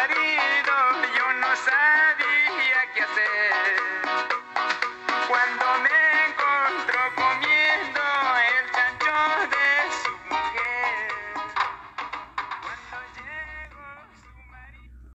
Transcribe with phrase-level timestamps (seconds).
[0.00, 0.76] marido
[1.16, 3.52] yo no sabía qué hacer.
[5.28, 8.02] Cuando me encontró comiendo
[8.48, 9.16] el chancho
[9.52, 9.68] de
[10.00, 11.08] su mujer.
[12.62, 13.88] Cuando llegó
[14.22, 15.12] su marido.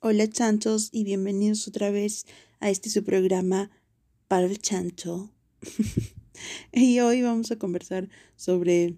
[0.00, 2.26] Hola chanchos y bienvenidos otra vez
[2.58, 3.70] a este su programa
[4.26, 5.30] para el chancho.
[6.72, 8.96] y hoy vamos a conversar sobre,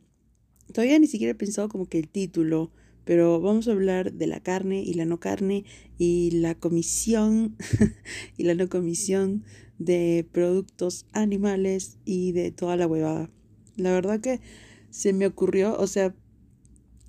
[0.73, 2.73] todavía ni siquiera he pensado como que el título,
[3.09, 5.64] pero vamos a hablar de la carne y la no carne
[5.96, 7.57] y la comisión
[8.36, 9.44] y la no comisión
[9.79, 13.31] de productos animales y de toda la huevada.
[13.76, 14.40] La verdad que
[14.90, 16.14] se me ocurrió, o sea,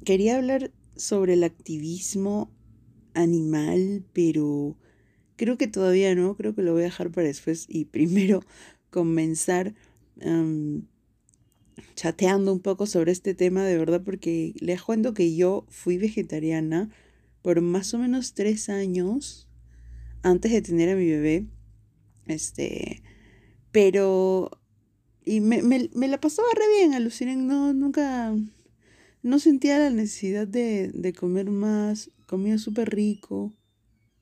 [0.05, 2.50] quería hablar sobre el activismo
[3.13, 4.77] animal, pero
[5.36, 8.41] creo que todavía no, creo que lo voy a dejar para después y primero
[8.89, 9.75] comenzar
[11.95, 16.89] chateando un poco sobre este tema de verdad porque les cuento que yo fui vegetariana
[17.41, 19.47] por más o menos tres años
[20.21, 21.45] antes de tener a mi bebé,
[22.27, 23.02] este,
[23.71, 24.52] pero
[25.23, 28.36] y me, me, me la pasaba re bien, aluciné, no, nunca,
[29.21, 33.53] no sentía la necesidad de, de comer más, comía súper rico,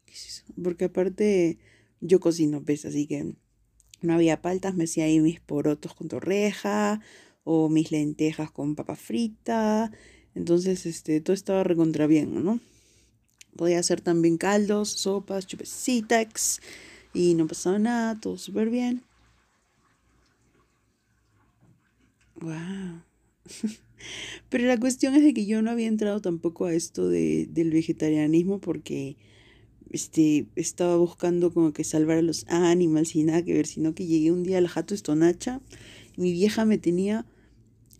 [0.05, 0.43] ¿qué es eso?
[0.61, 1.59] Porque aparte
[2.01, 3.33] yo cocino, pues, así que
[4.01, 7.01] no había paltas, me hacía ahí mis porotos con torreja
[7.49, 9.89] o mis lentejas con papa frita,
[10.35, 12.59] entonces, este, todo estaba recontra bien, ¿no?
[13.55, 16.59] Podía hacer también caldos, sopas, chupecitas
[17.13, 19.01] y no pasaba nada, todo súper bien.
[22.41, 23.01] Wow.
[24.49, 27.71] Pero la cuestión es de que yo no había entrado tampoco a esto de, del
[27.71, 29.15] vegetarianismo porque
[29.89, 34.05] este, estaba buscando como que salvar a los animales y nada que ver, sino que
[34.05, 35.61] llegué un día al jato estonacha
[36.17, 37.25] mi vieja me tenía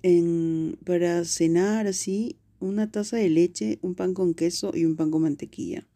[0.04, 5.12] en, para cenar así una taza de leche, un pan con queso y un pan
[5.12, 5.88] con mantequilla.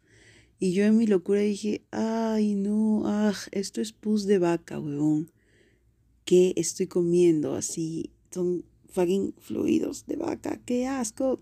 [0.58, 5.30] Y yo en mi locura dije, ay no, ah, esto es pus de vaca, huevón.
[6.24, 7.54] ¿Qué estoy comiendo?
[7.54, 11.40] Así, son fucking fluidos de vaca, qué asco.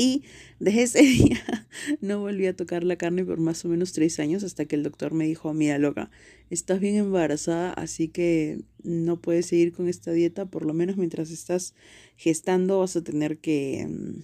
[0.00, 0.22] Y
[0.60, 1.66] desde ese día
[2.00, 4.82] no volví a tocar la carne por más o menos tres años hasta que el
[4.82, 6.10] doctor me dijo, mira loca,
[6.48, 11.30] estás bien embarazada, así que no puedes seguir con esta dieta, por lo menos mientras
[11.30, 11.74] estás
[12.16, 14.20] gestando vas a tener que mm,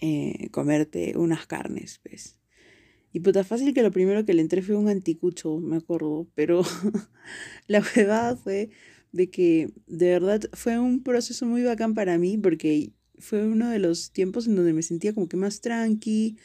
[0.00, 2.38] eh, comerte unas carnes, pues.
[3.12, 6.62] Y puta fácil que lo primero que le entré fue un anticucho, me acuerdo, pero
[7.66, 8.70] la verdad fue
[9.10, 13.78] de que de verdad fue un proceso muy bacán para mí porque fue uno de
[13.78, 16.36] los tiempos en donde me sentía como que más tranqui,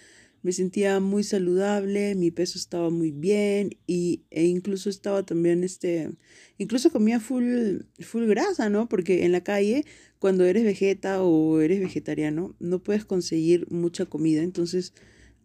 [0.43, 6.11] me sentía muy saludable, mi peso estaba muy bien y, e incluso estaba también, este,
[6.57, 8.89] incluso comía full, full grasa, ¿no?
[8.89, 9.85] Porque en la calle,
[10.19, 14.93] cuando eres vegeta o eres vegetariano, no puedes conseguir mucha comida, entonces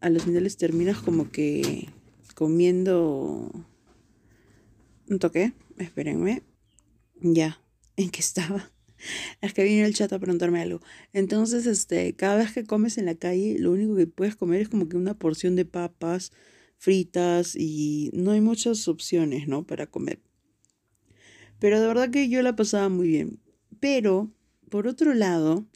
[0.00, 1.88] a los finales terminas como que
[2.34, 3.67] comiendo...
[5.09, 5.55] ¿Un toque?
[5.78, 6.43] Espérenme.
[7.21, 7.62] Ya,
[7.97, 8.71] ¿en qué estaba?
[9.41, 10.81] Es que vino el chat a preguntarme algo.
[11.12, 14.69] Entonces, este, cada vez que comes en la calle, lo único que puedes comer es
[14.69, 16.32] como que una porción de papas
[16.76, 19.66] fritas y no hay muchas opciones, ¿no?
[19.66, 20.20] Para comer.
[21.58, 23.41] Pero de verdad que yo la pasaba muy bien.
[23.81, 24.31] Pero,
[24.70, 25.66] por otro lado,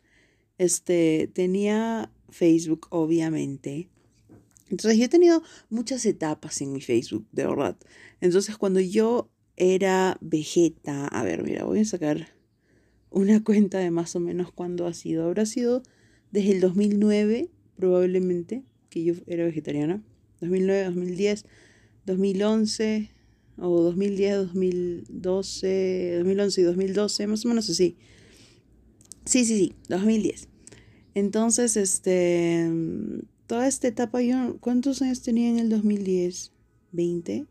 [0.59, 3.88] este, tenía Facebook, obviamente.
[4.71, 7.77] Entonces, yo he tenido muchas etapas en mi Facebook, de verdad.
[8.21, 12.28] Entonces, cuando yo era Vegeta, a ver, mira, voy a sacar
[13.12, 15.25] una cuenta de más o menos cuándo ha sido.
[15.25, 15.83] Habrá sido
[16.31, 20.03] desde el 2009, probablemente, que yo era vegetariana.
[20.41, 21.45] 2009, 2010,
[22.06, 23.11] 2011
[23.59, 27.97] o 2010, 2012, 2011 y 2012, más o menos así.
[29.25, 30.49] Sí, sí, sí, 2010.
[31.15, 32.69] Entonces, este,
[33.47, 34.21] toda esta etapa,
[34.61, 36.53] ¿cuántos años tenía en el 2010?
[36.93, 37.47] ¿20?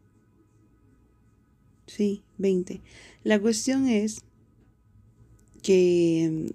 [1.88, 2.82] Sí, 20.
[3.24, 4.22] La cuestión es
[5.62, 6.54] que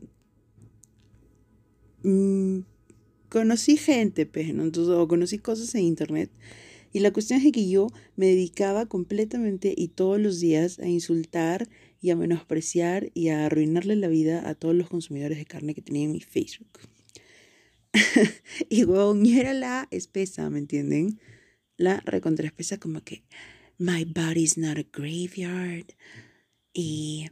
[2.03, 2.61] mm,
[3.29, 4.65] conocí gente, pues, ¿no?
[4.65, 6.31] Entonces, o conocí cosas en internet.
[6.93, 11.69] Y la cuestión es que yo me dedicaba completamente y todos los días a insultar
[12.01, 15.83] y a menospreciar y a arruinarle la vida a todos los consumidores de carne que
[15.83, 16.79] tenía en mi Facebook.
[18.71, 21.21] y huevón, yo era la espesa, ¿me entienden?
[21.77, 23.25] La recontra espesa como que
[23.79, 25.87] my body's not a graveyard
[26.73, 27.29] y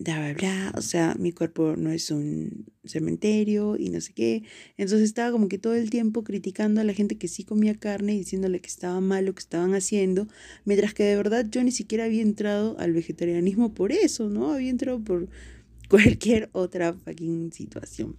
[0.00, 4.44] bla, bla, bla, o sea, mi cuerpo no es un cementerio y no sé qué.
[4.78, 8.14] Entonces estaba como que todo el tiempo criticando a la gente que sí comía carne
[8.14, 10.26] y diciéndole que estaba mal lo que estaban haciendo,
[10.64, 14.52] mientras que de verdad yo ni siquiera había entrado al vegetarianismo por eso, ¿no?
[14.52, 15.28] Había entrado por
[15.90, 18.16] cualquier otra fucking situación.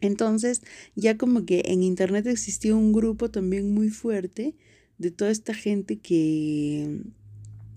[0.00, 0.62] Entonces,
[0.96, 4.56] ya como que en internet existía un grupo también muy fuerte
[4.98, 7.02] de toda esta gente que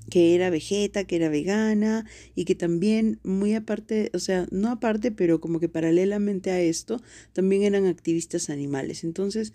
[0.09, 2.05] que era vegeta, que era vegana
[2.35, 7.01] y que también muy aparte, o sea, no aparte, pero como que paralelamente a esto,
[7.33, 9.03] también eran activistas animales.
[9.03, 9.53] Entonces,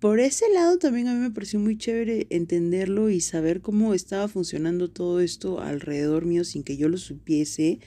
[0.00, 4.26] por ese lado también a mí me pareció muy chévere entenderlo y saber cómo estaba
[4.26, 7.78] funcionando todo esto alrededor mío sin que yo lo supiese,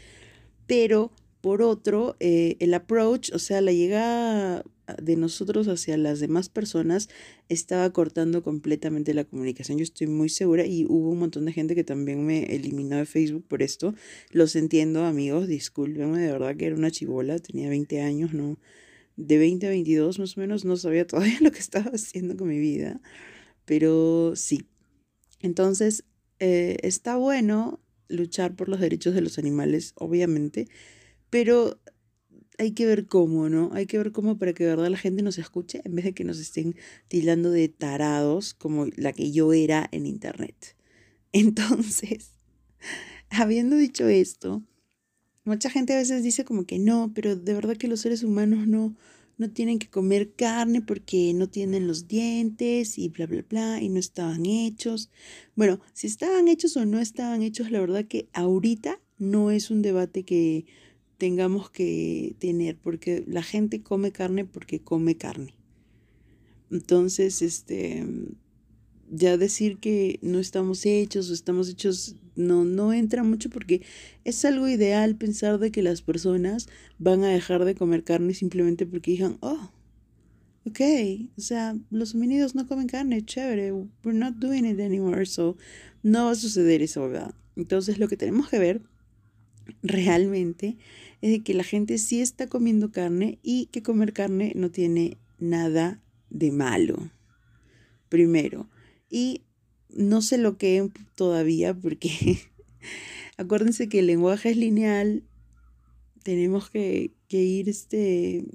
[0.66, 1.12] pero
[1.42, 4.64] por otro, eh, el approach, o sea, la llegada
[5.02, 7.10] de nosotros hacia las demás personas
[7.50, 9.78] estaba cortando completamente la comunicación.
[9.78, 13.06] Yo estoy muy segura y hubo un montón de gente que también me eliminó de
[13.06, 13.94] Facebook por esto.
[14.32, 18.58] Los entiendo, amigos, discúlpenme, de verdad que era una chivola, tenía 20 años, no
[19.18, 22.48] de 20 a 22 más o menos, no sabía todavía lo que estaba haciendo con
[22.48, 23.02] mi vida,
[23.66, 24.68] pero sí.
[25.42, 26.06] Entonces,
[26.40, 30.68] eh, está bueno luchar por los derechos de los animales, obviamente,
[31.30, 31.80] pero
[32.58, 33.70] hay que ver cómo, ¿no?
[33.74, 36.14] Hay que ver cómo para que de verdad la gente nos escuche en vez de
[36.14, 36.76] que nos estén
[37.08, 40.76] tildando de tarados como la que yo era en internet.
[41.32, 42.32] Entonces,
[43.30, 44.64] habiendo dicho esto,
[45.44, 48.68] mucha gente a veces dice como que no, pero de verdad que los seres humanos
[48.68, 48.96] no,
[49.38, 53.90] no tienen que comer carne porque no tienen los dientes y bla, bla, bla, y
[53.90, 55.10] no estaban hechos.
[55.56, 59.82] Bueno, si estaban hechos o no estaban hechos, la verdad que ahorita no es un
[59.82, 60.66] debate que
[61.18, 65.54] tengamos que tener, porque la gente come carne porque come carne.
[66.72, 68.06] Entonces, este,
[69.10, 73.82] ya decir que no estamos hechos o estamos hechos no, no entra mucho porque
[74.24, 76.68] es algo ideal pensar de que las personas
[76.98, 79.72] van a dejar de comer carne simplemente porque digan, oh,
[80.66, 80.82] ok,
[81.38, 85.56] o sea, los homínidos no comen carne, chévere, we're not doing it anymore, so
[86.04, 87.34] no va a suceder eso, ¿verdad?
[87.56, 88.82] Entonces lo que tenemos que ver
[89.84, 90.78] realmente
[91.22, 95.18] es de que la gente sí está comiendo carne y que comer carne no tiene
[95.40, 97.12] nada de malo.
[98.10, 98.70] Primero.
[99.10, 99.44] Y
[99.90, 102.40] no sé lo que todavía porque
[103.38, 105.24] acuérdense que el lenguaje es lineal.
[106.24, 108.46] Tenemos que, ir este,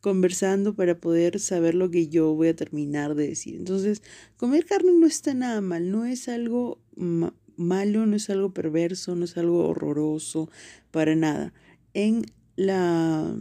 [0.00, 3.56] conversando para poder saber lo que yo voy a terminar de decir.
[3.56, 4.02] Entonces,
[4.36, 6.80] comer carne no está nada mal, no es algo
[7.58, 10.48] malo, no es algo perverso, no es algo horroroso,
[10.90, 11.52] para nada.
[11.92, 12.24] En
[12.56, 13.36] la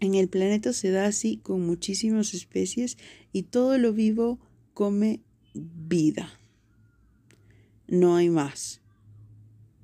[0.00, 2.98] en el planeta se da así con muchísimas especies
[3.32, 4.38] y todo lo vivo
[4.74, 5.20] come
[5.54, 6.38] vida.
[7.86, 8.80] No hay más.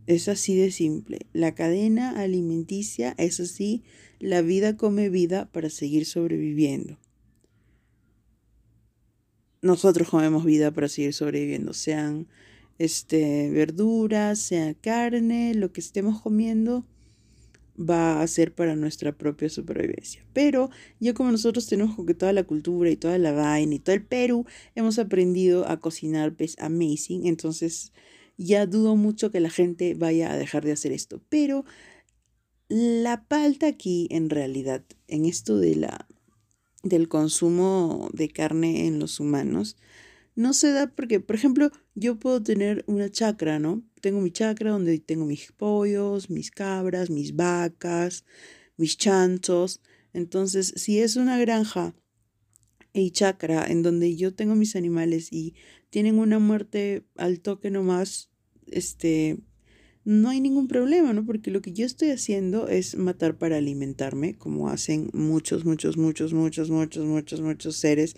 [0.06, 1.20] Es así de simple.
[1.32, 3.82] La cadena alimenticia es así.
[4.18, 6.98] La vida come vida para seguir sobreviviendo.
[9.62, 12.28] Nosotros comemos vida para seguir sobreviviendo, sean
[12.80, 16.86] este, verduras, sea carne, lo que estemos comiendo
[17.78, 20.24] va a ser para nuestra propia supervivencia.
[20.32, 23.94] Pero ya como nosotros tenemos que toda la cultura y toda la vaina y todo
[23.94, 27.92] el Perú, hemos aprendido a cocinar pues amazing, entonces
[28.38, 31.20] ya dudo mucho que la gente vaya a dejar de hacer esto.
[31.28, 31.66] Pero
[32.70, 36.06] la palta aquí en realidad, en esto de la,
[36.82, 39.76] del consumo de carne en los humanos,
[40.34, 43.82] no se da porque, por ejemplo, yo puedo tener una chacra, ¿no?
[44.00, 48.24] Tengo mi chacra donde tengo mis pollos, mis cabras, mis vacas,
[48.78, 49.82] mis chanchos.
[50.14, 51.94] Entonces, si es una granja
[52.94, 55.54] y chacra en donde yo tengo mis animales y
[55.90, 58.30] tienen una muerte al toque nomás,
[58.66, 59.38] este,
[60.04, 61.26] no hay ningún problema, ¿no?
[61.26, 66.32] Porque lo que yo estoy haciendo es matar para alimentarme, como hacen muchos, muchos, muchos,
[66.32, 68.16] muchos, muchos, muchos, muchos seres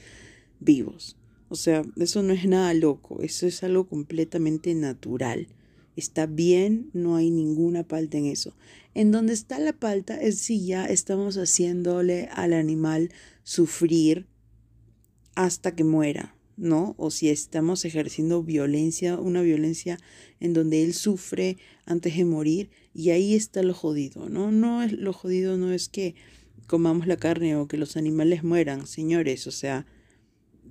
[0.60, 1.16] vivos.
[1.52, 5.48] O sea, eso no es nada loco, eso es algo completamente natural.
[5.96, 8.56] Está bien, no hay ninguna palta en eso.
[8.94, 13.10] En donde está la palta es si ya estamos haciéndole al animal
[13.42, 14.28] sufrir
[15.34, 16.94] hasta que muera, ¿no?
[16.96, 19.98] O si estamos ejerciendo violencia, una violencia
[20.40, 24.50] en donde él sufre antes de morir y ahí está lo jodido, ¿no?
[24.52, 26.14] No es lo jodido no es que
[26.66, 29.84] comamos la carne o que los animales mueran, señores, o sea,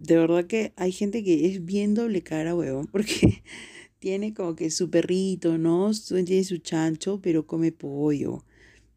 [0.01, 3.43] de verdad que hay gente que es bien doble cara, huevón, porque
[3.99, 5.91] tiene como que su perrito, ¿no?
[5.93, 8.43] Tiene su chancho, pero come pollo.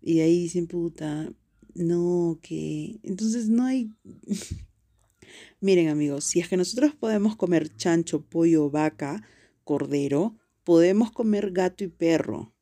[0.01, 1.31] Y ahí dicen, puta,
[1.75, 3.01] no, que...
[3.03, 3.91] Entonces no hay...
[5.61, 9.27] Miren amigos, si es que nosotros podemos comer chancho, pollo, vaca,
[9.63, 12.54] cordero, podemos comer gato y perro.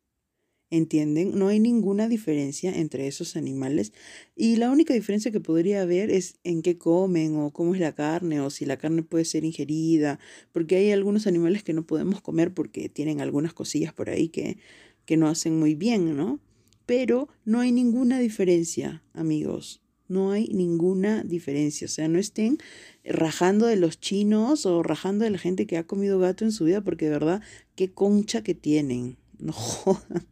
[0.73, 1.39] ¿Entienden?
[1.39, 3.93] No hay ninguna diferencia entre esos animales
[4.35, 7.95] y la única diferencia que podría haber es en qué comen o cómo es la
[7.95, 10.19] carne o si la carne puede ser ingerida,
[10.51, 14.57] porque hay algunos animales que no podemos comer porque tienen algunas cosillas por ahí que,
[15.05, 16.41] que no hacen muy bien, ¿no?
[16.87, 19.83] Pero no hay ninguna diferencia, amigos.
[20.09, 21.85] No hay ninguna diferencia.
[21.85, 22.57] O sea, no estén
[23.05, 26.65] rajando de los chinos o rajando de la gente que ha comido gato en su
[26.65, 27.43] vida, porque de verdad,
[27.75, 29.19] qué concha que tienen.
[29.39, 30.32] No jodan.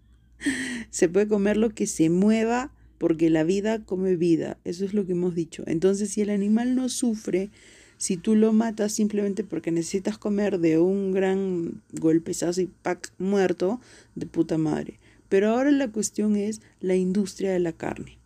[0.91, 4.59] Se puede comer lo que se mueva porque la vida come vida.
[4.65, 5.65] Eso es lo que hemos dicho.
[5.67, 7.51] Entonces, si el animal no sufre,
[7.97, 13.81] si tú lo matas simplemente porque necesitas comer de un gran golpezazo y pack muerto,
[14.15, 14.99] de puta madre.
[15.29, 18.19] Pero ahora la cuestión es la industria de la carne.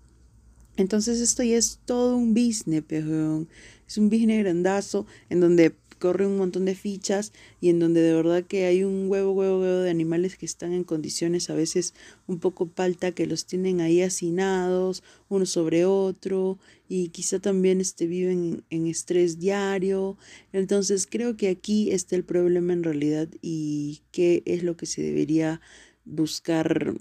[0.76, 3.47] Entonces esto ya es todo un business, pero
[3.87, 8.12] es un business grandazo en donde corre un montón de fichas y en donde de
[8.14, 11.94] verdad que hay un huevo, huevo, huevo de animales que están en condiciones a veces
[12.26, 16.58] un poco palta, que los tienen ahí hacinados uno sobre otro
[16.88, 20.16] y quizá también este, viven en estrés diario.
[20.52, 25.02] Entonces creo que aquí está el problema en realidad y qué es lo que se
[25.02, 25.60] debería
[26.04, 26.94] buscar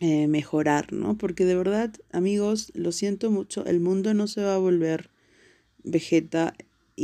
[0.00, 1.18] eh, mejorar, ¿no?
[1.18, 5.10] Porque de verdad, amigos, lo siento mucho, el mundo no se va a volver
[5.82, 6.54] vegeta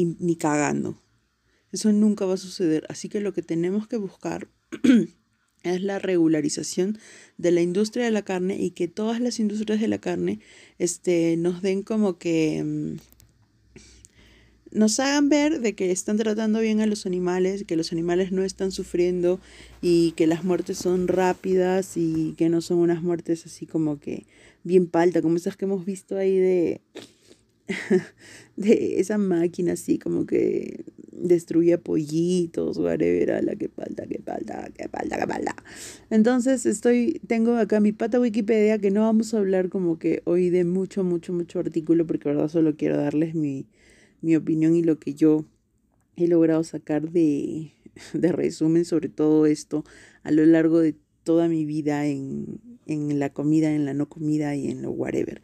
[0.04, 1.02] ni cagando.
[1.72, 2.86] Eso nunca va a suceder.
[2.88, 4.48] Así que lo que tenemos que buscar
[5.62, 6.98] es la regularización
[7.38, 10.40] de la industria de la carne y que todas las industrias de la carne
[10.78, 12.96] este, nos den como que mm,
[14.76, 18.42] nos hagan ver de que están tratando bien a los animales, que los animales no
[18.42, 19.40] están sufriendo
[19.80, 24.26] y que las muertes son rápidas y que no son unas muertes así como que
[24.64, 26.80] bien palta, como esas que hemos visto ahí de
[28.56, 34.88] de esa máquina así como que destruía pollitos, whatever, la que falta, que falta, que
[34.88, 35.56] falta, que falta.
[36.10, 40.50] Entonces estoy, tengo acá mi pata Wikipedia que no vamos a hablar como que hoy
[40.50, 43.66] de mucho, mucho, mucho artículo porque verdad solo quiero darles mi,
[44.20, 45.44] mi opinión y lo que yo
[46.16, 47.72] he logrado sacar de,
[48.12, 49.84] de resumen sobre todo esto
[50.22, 50.94] a lo largo de
[51.24, 55.42] toda mi vida en, en la comida, en la no comida y en lo whatever.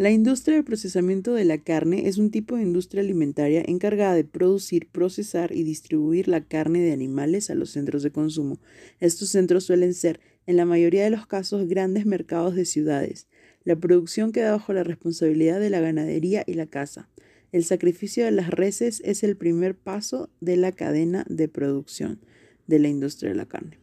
[0.00, 4.24] La industria de procesamiento de la carne es un tipo de industria alimentaria encargada de
[4.24, 8.58] producir, procesar y distribuir la carne de animales a los centros de consumo.
[8.98, 13.28] Estos centros suelen ser, en la mayoría de los casos, grandes mercados de ciudades.
[13.62, 17.10] La producción queda bajo la responsabilidad de la ganadería y la caza.
[17.52, 22.20] El sacrificio de las reses es el primer paso de la cadena de producción
[22.66, 23.78] de la industria de la carne.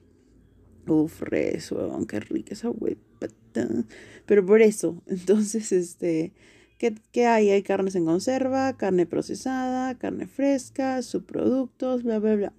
[0.87, 1.71] Uf, res,
[2.07, 2.69] qué rica esa
[4.25, 6.33] pero por eso, entonces, este,
[6.77, 7.49] ¿qué, hay?
[7.49, 12.53] Hay carnes en conserva, carne procesada, carne fresca, subproductos, bla, bla, bla.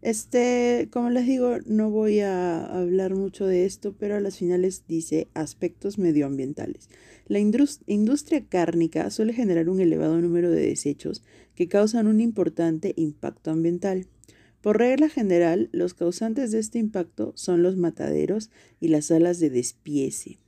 [0.00, 4.84] Este, como les digo, no voy a hablar mucho de esto, pero a las finales
[4.86, 6.88] dice aspectos medioambientales.
[7.26, 11.24] La industria cárnica suele generar un elevado número de desechos
[11.56, 14.06] que causan un importante impacto ambiental.
[14.60, 18.50] Por regla general, los causantes de este impacto son los mataderos
[18.80, 20.38] y las salas de despiece.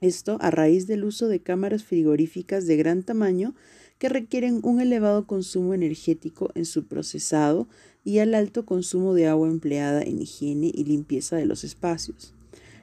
[0.00, 3.54] Esto a raíz del uso de cámaras frigoríficas de gran tamaño
[3.98, 7.68] que requieren un elevado consumo energético en su procesado
[8.04, 12.32] y al alto consumo de agua empleada en higiene y limpieza de los espacios.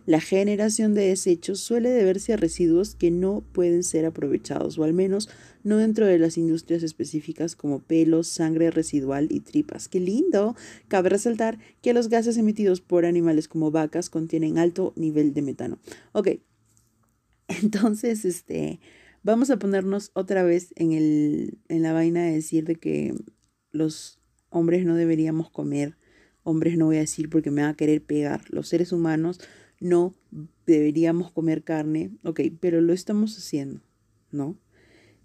[0.06, 4.94] La generación de desechos suele deberse a residuos que no pueden ser aprovechados, o al
[4.94, 5.30] menos
[5.64, 9.88] no dentro de las industrias específicas como pelos, sangre residual y tripas.
[9.88, 10.56] ¡Qué lindo!
[10.88, 15.80] Cabe resaltar que los gases emitidos por animales como vacas contienen alto nivel de metano.
[16.12, 16.30] Ok,
[17.48, 18.80] entonces, este,
[19.24, 23.16] vamos a ponernos otra vez en, el, en la vaina de decir de que
[23.72, 24.20] los
[24.50, 25.98] hombres no deberíamos comer.
[26.44, 28.44] Hombres no voy a decir porque me va a querer pegar.
[28.50, 29.40] Los seres humanos
[29.80, 30.16] no
[30.66, 33.82] deberíamos comer carne, ok, pero lo estamos haciendo,
[34.32, 34.58] ¿no?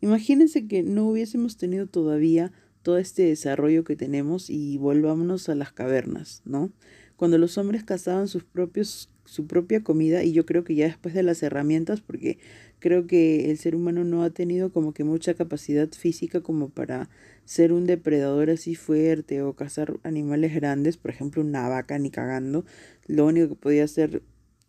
[0.01, 2.53] Imagínense que no hubiésemos tenido todavía
[2.83, 6.73] todo este desarrollo que tenemos y volvámonos a las cavernas, ¿no?
[7.17, 11.15] Cuando los hombres cazaban sus propios, su propia comida, y yo creo que ya después
[11.15, 12.39] de las herramientas, porque
[12.79, 17.11] creo que el ser humano no ha tenido como que mucha capacidad física como para
[17.45, 22.65] ser un depredador así fuerte o cazar animales grandes, por ejemplo una vaca ni cagando,
[23.07, 24.23] lo único que podía hacer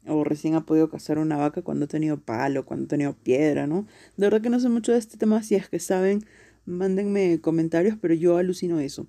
[0.07, 3.67] o recién ha podido cazar una vaca cuando ha tenido palo, cuando ha tenido piedra,
[3.67, 3.85] ¿no?
[4.17, 6.25] De verdad que no sé mucho de este tema, si es que saben,
[6.65, 9.07] mándenme comentarios, pero yo alucino eso.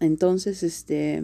[0.00, 1.22] Entonces, este,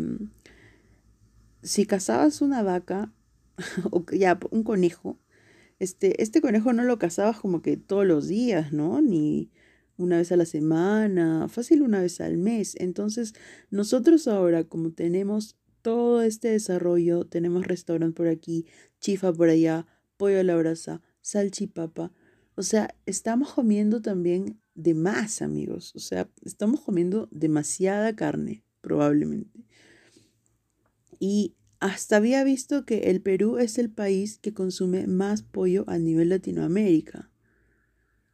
[1.62, 3.12] si cazabas una vaca,
[3.90, 5.18] o ya, un conejo,
[5.78, 9.00] este, este conejo no lo cazabas como que todos los días, ¿no?
[9.00, 9.50] Ni
[9.96, 12.74] una vez a la semana, fácil una vez al mes.
[12.78, 13.34] Entonces,
[13.70, 18.66] nosotros ahora, como tenemos todo este desarrollo, tenemos restaurante por aquí,
[19.00, 22.12] chifa por allá, pollo a la brasa, salchipapa.
[22.54, 25.94] O sea, estamos comiendo también de más, amigos.
[25.96, 29.64] O sea, estamos comiendo demasiada carne, probablemente.
[31.18, 35.98] Y hasta había visto que el Perú es el país que consume más pollo a
[35.98, 37.30] nivel Latinoamérica.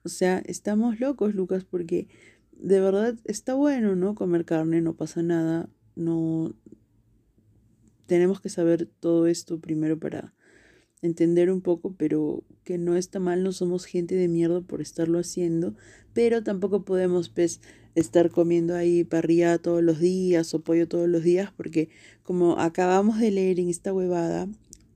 [0.02, 2.08] O sea, estamos locos, Lucas, porque
[2.52, 4.14] de verdad está bueno, ¿no?
[4.14, 5.68] Comer carne, no pasa nada.
[5.94, 6.54] No.
[8.06, 10.34] Tenemos que saber todo esto primero para
[11.02, 15.18] entender un poco, pero que no está mal, no somos gente de mierda por estarlo
[15.18, 15.74] haciendo,
[16.12, 17.60] pero tampoco podemos, pues,
[17.94, 21.88] estar comiendo ahí parrilla todos los días o pollo todos los días, porque
[22.22, 24.48] como acabamos de leer en esta huevada,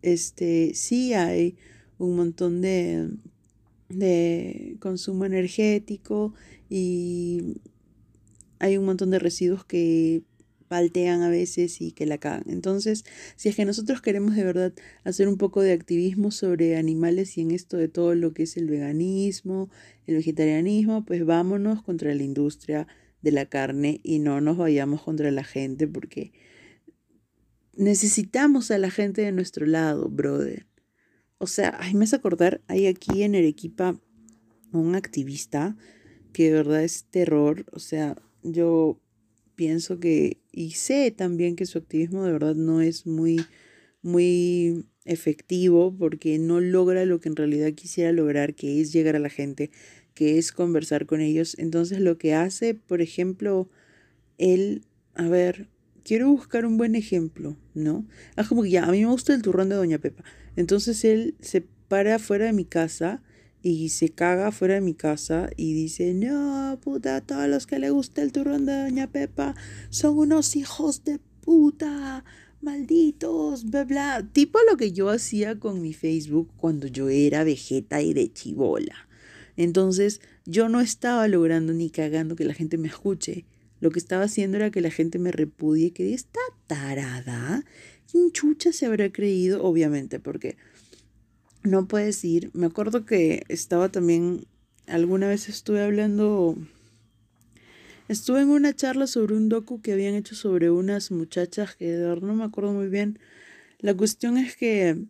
[0.02, 1.56] este, sí hay
[1.98, 3.10] un montón de,
[3.88, 6.34] de consumo energético
[6.68, 7.60] y
[8.58, 10.22] hay un montón de residuos que
[10.70, 12.44] paltean a veces y que la cagan.
[12.46, 14.72] Entonces, si es que nosotros queremos de verdad
[15.02, 18.56] hacer un poco de activismo sobre animales y en esto de todo lo que es
[18.56, 19.68] el veganismo,
[20.06, 22.86] el vegetarianismo, pues vámonos contra la industria
[23.20, 26.32] de la carne y no nos vayamos contra la gente porque
[27.74, 30.68] necesitamos a la gente de nuestro lado, brother.
[31.38, 34.00] O sea, ay, me hace acordar, hay aquí en Arequipa
[34.70, 35.76] un activista
[36.32, 37.66] que de verdad es terror.
[37.72, 39.00] O sea, yo
[39.60, 43.44] pienso que, y sé también que su activismo de verdad no es muy,
[44.00, 49.18] muy efectivo porque no logra lo que en realidad quisiera lograr, que es llegar a
[49.18, 49.70] la gente,
[50.14, 51.58] que es conversar con ellos.
[51.58, 53.68] Entonces lo que hace, por ejemplo,
[54.38, 55.68] él, a ver,
[56.04, 58.06] quiero buscar un buen ejemplo, ¿no?
[58.38, 60.24] Es como que ya, a mí me gusta el turrón de Doña Pepa.
[60.56, 63.22] Entonces él se para fuera de mi casa
[63.62, 67.90] y se caga fuera de mi casa y dice, no, puta, todos los que le
[67.90, 69.54] gusta el turrón de Doña Pepa
[69.90, 72.24] son unos hijos de puta,
[72.62, 74.28] malditos, bla, bla.
[74.32, 79.08] Tipo lo que yo hacía con mi Facebook cuando yo era vegeta y de chivola.
[79.56, 83.44] Entonces yo no estaba logrando ni cagando que la gente me escuche.
[83.80, 87.64] Lo que estaba haciendo era que la gente me repudie, que esta tarada,
[88.10, 89.62] ¿quién chucha se habrá creído?
[89.62, 90.56] Obviamente, porque
[91.62, 92.50] no puedes ir.
[92.54, 94.46] Me acuerdo que estaba también,
[94.86, 96.56] alguna vez estuve hablando,
[98.08, 102.34] estuve en una charla sobre un docu que habían hecho sobre unas muchachas que no
[102.34, 103.18] me acuerdo muy bien.
[103.78, 105.04] La cuestión es que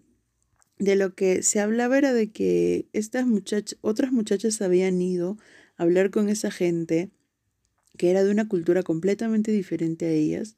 [0.79, 5.39] de lo que se hablaba era de que estas muchachas, otras muchachas habían ido
[5.77, 7.11] a hablar con esa gente
[7.97, 10.57] que era de una cultura completamente diferente a ellas,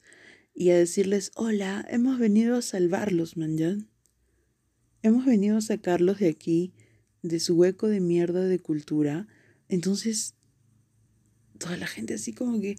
[0.54, 3.88] y a decirles, hola, hemos venido a salvarlos, manjan.
[5.02, 6.72] Hemos venido a sacarlos de aquí,
[7.22, 9.26] de su hueco de mierda de cultura.
[9.68, 10.34] Entonces,
[11.58, 12.76] toda la gente así como que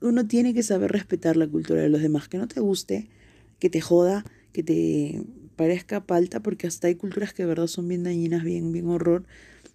[0.00, 3.10] uno tiene que saber respetar la cultura de los demás, que no te guste,
[3.60, 5.22] que te joda, que te
[5.54, 9.24] parezca palta, porque hasta hay culturas que de verdad son bien dañinas, bien, bien horror.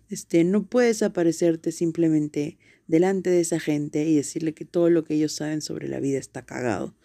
[0.10, 5.15] Este, no puedes aparecerte simplemente delante de esa gente y decirle que todo lo que
[5.15, 6.96] ellos saben sobre la vida está cagado.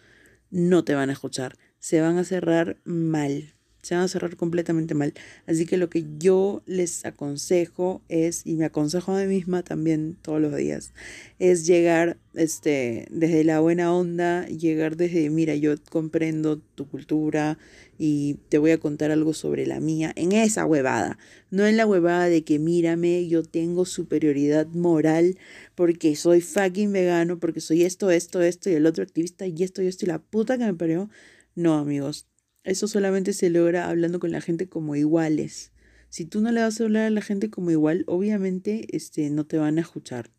[0.49, 4.93] No te van a escuchar, se van a cerrar mal se van a cerrar completamente
[4.93, 5.13] mal.
[5.47, 10.17] Así que lo que yo les aconsejo es, y me aconsejo a mí misma también
[10.21, 10.93] todos los días,
[11.39, 17.57] es llegar este, desde la buena onda, llegar desde, mira, yo comprendo tu cultura
[17.97, 21.17] y te voy a contar algo sobre la mía, en esa huevada,
[21.51, 25.37] no en la huevada de que mírame, yo tengo superioridad moral
[25.75, 29.81] porque soy fucking vegano, porque soy esto, esto, esto y el otro activista y esto
[29.81, 31.09] y esto la puta que me parió.
[31.53, 32.30] No, amigos,
[32.63, 35.71] eso solamente se logra hablando con la gente como iguales.
[36.09, 39.45] Si tú no le vas a hablar a la gente como igual, obviamente este, no
[39.45, 40.31] te van a escuchar,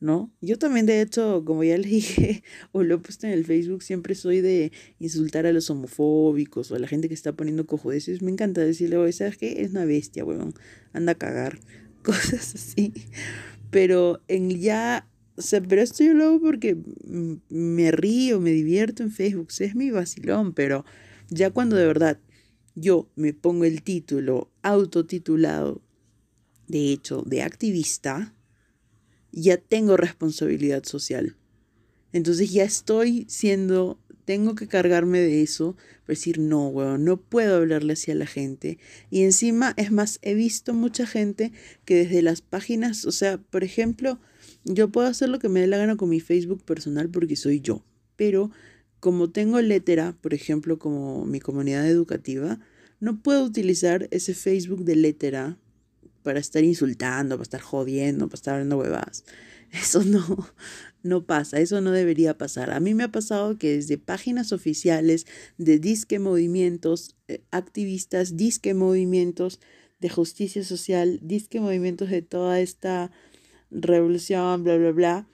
[0.00, 0.32] ¿no?
[0.40, 2.42] Yo también, de hecho, como ya les dije,
[2.72, 6.74] o lo he puesto en el Facebook, siempre soy de insultar a los homofóbicos o
[6.74, 8.20] a la gente que está poniendo cojudeces.
[8.22, 9.62] Me encanta decirle, oye, ¿sabes qué?
[9.62, 10.54] Es una bestia, weón.
[10.92, 11.60] Anda a cagar.
[12.02, 12.92] Cosas así.
[13.70, 16.78] Pero en ya o sea, pero esto yo lo hago porque
[17.50, 20.84] me río, me divierto en Facebook, es mi vacilón, pero
[21.28, 22.18] ya cuando de verdad
[22.74, 25.82] yo me pongo el título autotitulado,
[26.68, 28.34] de hecho, de activista,
[29.32, 31.36] ya tengo responsabilidad social.
[32.12, 37.94] Entonces ya estoy siendo, tengo que cargarme de eso, decir, no, weón, no puedo hablarle
[37.94, 38.78] así a la gente.
[39.10, 41.52] Y encima, es más, he visto mucha gente
[41.84, 44.20] que desde las páginas, o sea, por ejemplo,
[44.64, 47.60] yo puedo hacer lo que me dé la gana con mi Facebook personal porque soy
[47.60, 47.84] yo,
[48.16, 48.50] pero
[49.06, 52.58] como tengo letra, por ejemplo, como mi comunidad educativa,
[52.98, 55.56] no puedo utilizar ese Facebook de letra
[56.24, 59.24] para estar insultando, para estar jodiendo, para estar hablando huevadas.
[59.70, 60.48] Eso no,
[61.04, 62.72] no pasa, eso no debería pasar.
[62.72, 65.24] A mí me ha pasado que desde páginas oficiales
[65.56, 69.60] de disque movimientos, eh, activistas, disque movimientos
[70.00, 73.12] de justicia social, disque movimientos de toda esta
[73.70, 75.28] revolución, bla, bla, bla,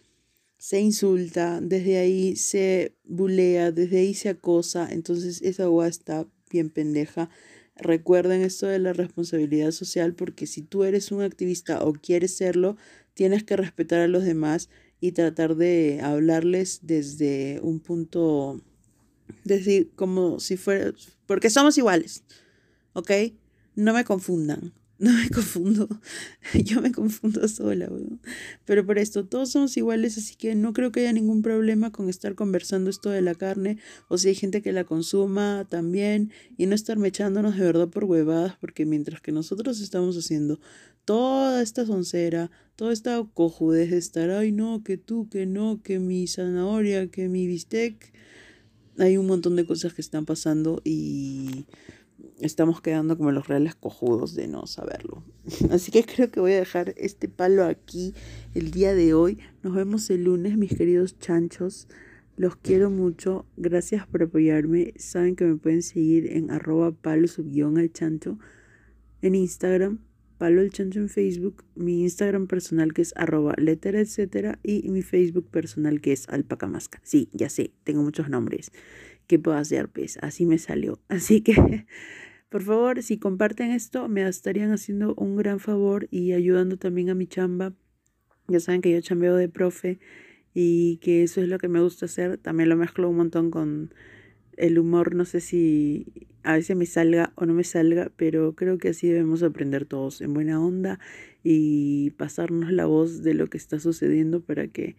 [0.62, 6.70] se insulta, desde ahí se bulea, desde ahí se acosa, entonces esa agua está bien
[6.70, 7.30] pendeja.
[7.74, 12.76] recuerden esto de la responsabilidad social porque si tú eres un activista o quieres serlo,
[13.14, 14.70] tienes que respetar a los demás
[15.00, 18.62] y tratar de hablarles desde un punto,
[19.42, 20.94] decir, como si fuera,
[21.26, 22.22] porque somos iguales,
[22.92, 23.10] ¿ok?
[23.74, 24.72] No me confundan.
[25.02, 25.88] No me confundo.
[26.54, 27.90] Yo me confundo sola,
[28.64, 32.08] Pero por esto, todos somos iguales, así que no creo que haya ningún problema con
[32.08, 33.78] estar conversando esto de la carne.
[34.06, 36.30] O si hay gente que la consuma también.
[36.56, 40.60] Y no estar mechándonos de verdad por huevadas, porque mientras que nosotros estamos haciendo
[41.04, 45.98] toda esta soncera, toda esta cojudez de estar, ay no, que tú, que no, que
[45.98, 48.12] mi zanahoria, que mi bistec.
[48.98, 51.64] Hay un montón de cosas que están pasando y
[52.40, 55.22] estamos quedando como los reales cojudos de no saberlo.
[55.70, 58.14] Así que creo que voy a dejar este palo aquí
[58.54, 59.38] el día de hoy.
[59.62, 61.88] Nos vemos el lunes, mis queridos chanchos.
[62.36, 63.46] Los quiero mucho.
[63.56, 64.94] Gracias por apoyarme.
[64.96, 68.38] Saben que me pueden seguir en arroba palo subguión al chancho
[69.22, 70.00] en Instagram,
[70.42, 75.46] palo el chancho en Facebook, mi Instagram personal que es arroba etcétera y mi Facebook
[75.48, 77.00] personal que es alpacamasca.
[77.04, 78.72] Sí, ya sé, tengo muchos nombres.
[79.28, 79.88] ¿Qué puedo hacer?
[79.88, 80.98] Pues así me salió.
[81.08, 81.86] Así que
[82.48, 87.14] por favor, si comparten esto, me estarían haciendo un gran favor y ayudando también a
[87.14, 87.72] mi chamba.
[88.48, 90.00] Ya saben que yo chambeo de profe
[90.54, 92.36] y que eso es lo que me gusta hacer.
[92.36, 93.94] También lo mezclo un montón con
[94.56, 95.14] el humor.
[95.14, 99.08] No sé si a veces me salga o no me salga, pero creo que así
[99.08, 100.98] debemos aprender todos en buena onda
[101.44, 104.96] y pasarnos la voz de lo que está sucediendo para que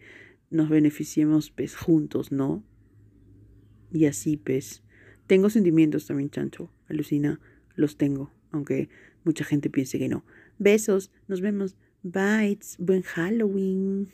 [0.50, 2.62] nos beneficiemos pues juntos, ¿no?
[3.92, 4.82] Y así pues
[5.26, 6.70] tengo sentimientos también, chancho.
[6.88, 7.40] Alucina,
[7.74, 8.88] los tengo, aunque
[9.24, 10.24] mucha gente piense que no.
[10.58, 11.76] Besos, nos vemos.
[12.02, 14.08] Bye, buen Halloween.